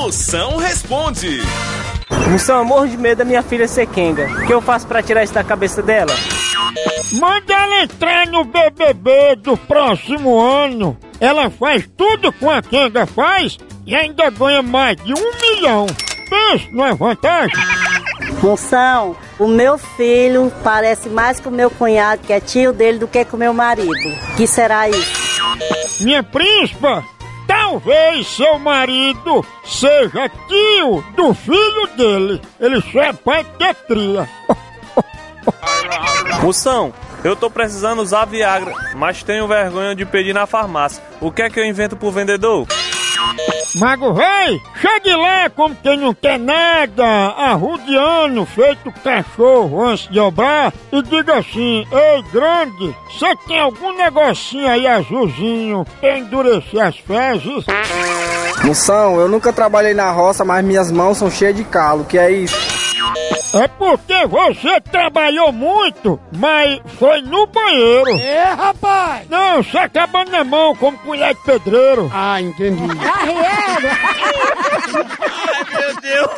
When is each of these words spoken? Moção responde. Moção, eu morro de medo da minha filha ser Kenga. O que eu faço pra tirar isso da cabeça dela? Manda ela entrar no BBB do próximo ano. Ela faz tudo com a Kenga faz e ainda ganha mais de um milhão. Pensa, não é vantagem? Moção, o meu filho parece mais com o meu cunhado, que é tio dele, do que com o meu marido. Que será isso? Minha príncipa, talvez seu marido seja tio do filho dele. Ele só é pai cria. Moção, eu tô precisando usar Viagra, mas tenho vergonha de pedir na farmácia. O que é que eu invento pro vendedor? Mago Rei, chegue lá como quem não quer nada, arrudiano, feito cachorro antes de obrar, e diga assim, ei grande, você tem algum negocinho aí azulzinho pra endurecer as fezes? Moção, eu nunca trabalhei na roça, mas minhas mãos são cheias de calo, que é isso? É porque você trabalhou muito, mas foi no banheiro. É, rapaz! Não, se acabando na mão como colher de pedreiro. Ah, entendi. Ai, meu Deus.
Moção 0.00 0.56
responde. 0.56 1.42
Moção, 2.30 2.60
eu 2.60 2.64
morro 2.64 2.88
de 2.88 2.96
medo 2.96 3.18
da 3.18 3.24
minha 3.24 3.42
filha 3.42 3.68
ser 3.68 3.86
Kenga. 3.86 4.28
O 4.28 4.46
que 4.46 4.52
eu 4.54 4.62
faço 4.62 4.86
pra 4.86 5.02
tirar 5.02 5.22
isso 5.22 5.34
da 5.34 5.44
cabeça 5.44 5.82
dela? 5.82 6.14
Manda 7.12 7.52
ela 7.52 7.82
entrar 7.82 8.26
no 8.26 8.42
BBB 8.42 9.36
do 9.36 9.58
próximo 9.58 10.40
ano. 10.40 10.96
Ela 11.20 11.50
faz 11.50 11.86
tudo 11.98 12.32
com 12.32 12.48
a 12.48 12.62
Kenga 12.62 13.04
faz 13.04 13.58
e 13.84 13.94
ainda 13.94 14.30
ganha 14.30 14.62
mais 14.62 14.96
de 14.96 15.12
um 15.12 15.32
milhão. 15.38 15.86
Pensa, 16.30 16.66
não 16.72 16.86
é 16.86 16.94
vantagem? 16.94 17.62
Moção, 18.42 19.14
o 19.38 19.46
meu 19.46 19.76
filho 19.76 20.50
parece 20.64 21.10
mais 21.10 21.38
com 21.40 21.50
o 21.50 21.52
meu 21.52 21.70
cunhado, 21.70 22.22
que 22.22 22.32
é 22.32 22.40
tio 22.40 22.72
dele, 22.72 22.98
do 22.98 23.06
que 23.06 23.22
com 23.26 23.36
o 23.36 23.40
meu 23.40 23.52
marido. 23.52 23.92
Que 24.38 24.46
será 24.46 24.88
isso? 24.88 26.02
Minha 26.02 26.22
príncipa, 26.22 27.04
talvez 27.70 28.26
seu 28.26 28.58
marido 28.58 29.46
seja 29.64 30.28
tio 30.48 31.04
do 31.14 31.32
filho 31.32 31.86
dele. 31.96 32.42
Ele 32.58 32.82
só 32.82 33.00
é 33.00 33.12
pai 33.12 33.46
cria. 33.86 34.28
Moção, 36.42 36.92
eu 37.22 37.36
tô 37.36 37.48
precisando 37.48 38.02
usar 38.02 38.24
Viagra, 38.24 38.74
mas 38.96 39.22
tenho 39.22 39.46
vergonha 39.46 39.94
de 39.94 40.04
pedir 40.04 40.32
na 40.32 40.46
farmácia. 40.46 41.02
O 41.20 41.30
que 41.30 41.42
é 41.42 41.50
que 41.50 41.60
eu 41.60 41.64
invento 41.64 41.96
pro 41.96 42.10
vendedor? 42.10 42.66
Mago 43.76 44.12
Rei, 44.12 44.60
chegue 44.80 45.14
lá 45.14 45.48
como 45.50 45.76
quem 45.76 45.96
não 45.96 46.14
quer 46.14 46.38
nada, 46.38 47.04
arrudiano, 47.04 48.44
feito 48.46 48.92
cachorro 49.04 49.86
antes 49.86 50.08
de 50.08 50.18
obrar, 50.18 50.72
e 50.92 51.02
diga 51.02 51.38
assim, 51.38 51.86
ei 51.90 52.22
grande, 52.32 52.94
você 53.10 53.34
tem 53.46 53.60
algum 53.60 53.96
negocinho 53.96 54.68
aí 54.68 54.86
azulzinho 54.86 55.84
pra 56.00 56.18
endurecer 56.18 56.84
as 56.84 56.96
fezes? 56.98 57.64
Moção, 58.64 59.20
eu 59.20 59.28
nunca 59.28 59.52
trabalhei 59.52 59.94
na 59.94 60.10
roça, 60.10 60.44
mas 60.44 60.64
minhas 60.64 60.90
mãos 60.90 61.18
são 61.18 61.30
cheias 61.30 61.56
de 61.56 61.64
calo, 61.64 62.04
que 62.04 62.18
é 62.18 62.30
isso? 62.30 62.79
É 63.52 63.66
porque 63.66 64.26
você 64.28 64.80
trabalhou 64.80 65.50
muito, 65.52 66.20
mas 66.36 66.80
foi 66.98 67.20
no 67.22 67.46
banheiro. 67.48 68.10
É, 68.18 68.44
rapaz! 68.44 69.28
Não, 69.28 69.60
se 69.62 69.76
acabando 69.76 70.30
na 70.30 70.44
mão 70.44 70.74
como 70.76 70.96
colher 70.98 71.34
de 71.34 71.42
pedreiro. 71.42 72.08
Ah, 72.14 72.40
entendi. 72.40 72.80
Ai, 73.02 73.34
meu 75.74 76.00
Deus. 76.00 76.30